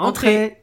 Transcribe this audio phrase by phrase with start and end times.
[0.00, 0.56] Entrez.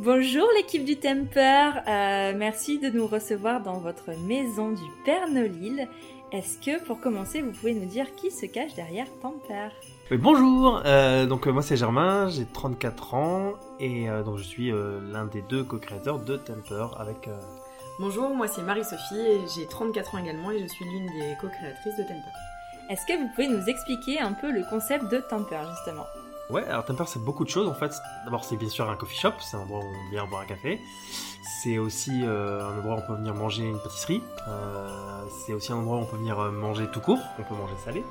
[0.00, 5.88] Bonjour l'équipe du Temper, Euh, merci de nous recevoir dans votre maison du Père Nolil.
[6.32, 9.68] Est-ce que pour commencer vous pouvez nous dire qui se cache derrière Temper?
[10.10, 14.42] Oui, bonjour, euh, donc euh, moi c'est Germain, j'ai 34 ans et euh, donc je
[14.42, 17.28] suis euh, l'un des deux co-créateurs de Temper avec...
[17.28, 17.38] euh,
[17.98, 21.96] Bonjour, moi c'est Marie-Sophie et j'ai 34 ans également et je suis l'une des co-créatrices
[21.96, 22.32] de Temper.
[22.90, 26.06] Est-ce que vous pouvez nous expliquer un peu le concept de Temper justement?
[26.50, 27.92] Ouais, alors Temper c'est beaucoup de choses en fait.
[28.24, 30.46] D'abord c'est bien sûr un coffee shop, c'est un endroit où on vient boire un
[30.46, 30.80] café.
[31.62, 34.22] C'est aussi euh, un endroit où on peut venir manger une pâtisserie.
[34.48, 37.54] Euh, c'est aussi un endroit où on peut venir euh, manger tout court, on peut
[37.54, 38.04] manger salé.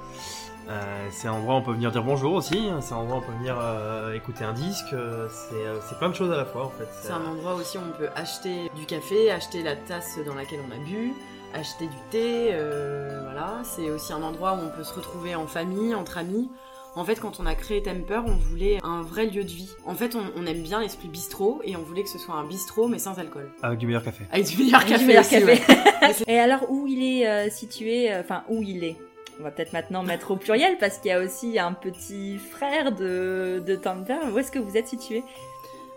[0.69, 3.19] Euh, c'est un endroit où on peut venir dire bonjour aussi, c'est un endroit où
[3.19, 6.45] on peut venir euh, écouter un disque, c'est euh, c'est plein de choses à la
[6.45, 6.88] fois en fait.
[7.02, 10.59] C'est un endroit aussi où on peut acheter du café, acheter la tasse dans laquelle
[10.67, 11.14] on a bu,
[11.53, 13.59] acheter du thé, euh, voilà.
[13.63, 16.49] C'est aussi un endroit où on peut se retrouver en famille, entre amis.
[16.95, 19.70] En fait, quand on a créé Temper, on voulait un vrai lieu de vie.
[19.86, 22.43] En fait, on, on aime bien l'esprit bistrot et on voulait que ce soit un
[22.43, 23.49] bistrot mais sans alcool.
[23.64, 24.26] Avec du meilleur café.
[24.31, 25.45] Avec du meilleur Du café meilleur aussi, café.
[25.45, 26.15] ouais.
[26.27, 28.97] Et alors où il est euh, situé, euh, enfin où il est?
[29.39, 32.92] On va peut-être maintenant mettre au pluriel parce qu'il y a aussi un petit frère
[32.92, 34.17] de, de Temper.
[34.33, 35.23] Où est-ce que vous êtes situé?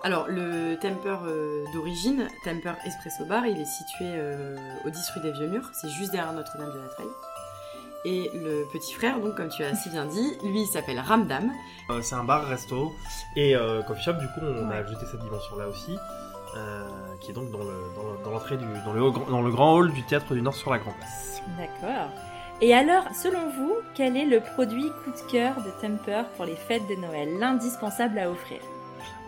[0.04, 4.54] Alors, le Temper euh, d'origine, Temper Espresso Bar, il est situé euh,
[4.84, 7.06] au 10 rue des Vieux Murs, c'est juste derrière Notre-Dame de la Treille.
[8.04, 11.50] Et le petit frère, donc comme tu as si bien dit, lui il s'appelle Ramdam.
[11.88, 12.92] Euh, c'est un bar, resto
[13.34, 14.12] et euh, coffee shop.
[14.14, 14.74] Du coup, on Ouais.
[14.74, 15.96] a ajouté cette dimension-là aussi,
[16.54, 16.86] euh,
[17.22, 17.64] qui est donc dans le
[17.96, 20.42] dans le- dans l'entrée du dans le haut- dans le grand hall du théâtre du
[20.42, 21.40] Nord sur la Grand Place.
[21.56, 22.10] D'accord.
[22.60, 26.56] Et alors, selon vous, quel est le produit coup de cœur de Temper pour les
[26.56, 28.58] fêtes de Noël L'indispensable à offrir?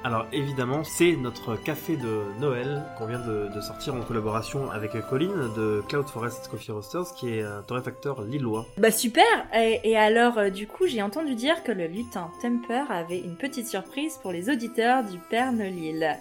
[0.06, 4.92] Alors évidemment, c'est notre café de Noël qu'on vient de, de sortir en collaboration avec
[5.08, 8.66] Colline de Cloud Forest Coffee Roasters, qui est un torréfacteur lillois.
[8.78, 12.84] Bah super et, et alors, euh, du coup, j'ai entendu dire que le lutin Temper
[12.88, 16.16] avait une petite surprise pour les auditeurs du Père Nolil.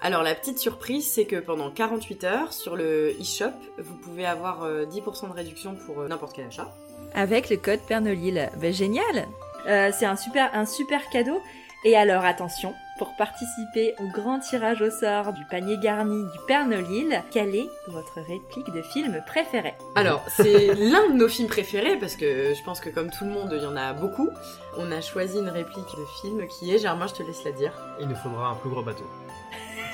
[0.00, 4.64] Alors la petite surprise, c'est que pendant 48 heures, sur le e-shop, vous pouvez avoir
[4.64, 6.74] euh, 10% de réduction pour euh, n'importe quel achat.
[7.14, 8.50] Avec le code Pernolil.
[8.60, 9.28] Ben, génial
[9.68, 11.40] Euh, C'est un super, un super cadeau.
[11.84, 17.22] Et alors attention, pour participer au grand tirage au sort du panier garni du Pernolil,
[17.30, 19.74] quelle est votre réplique de film préférée?
[19.94, 23.30] Alors, c'est l'un de nos films préférés parce que je pense que comme tout le
[23.30, 24.28] monde, il y en a beaucoup.
[24.76, 27.72] On a choisi une réplique de film qui est, Germain, je te laisse la dire.
[28.00, 29.04] Il nous faudra un plus gros bateau.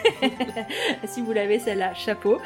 [1.07, 2.41] Si vous l'avez celle-là, chapeau.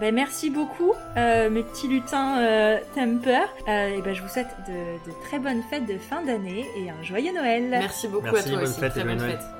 [0.00, 3.40] ben, merci beaucoup, euh, mes petits lutins euh, Temper.
[3.68, 6.90] Euh, et ben, je vous souhaite de, de très bonnes fêtes de fin d'année et
[6.90, 7.68] un joyeux Noël.
[7.70, 8.80] Merci beaucoup Merci, à toi bonne aussi.
[8.80, 9.59] fête Très bonne fête.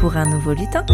[0.00, 0.84] pour un nouveau lutin.